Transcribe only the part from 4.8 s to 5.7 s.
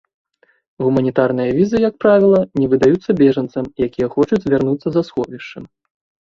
за сховішчам.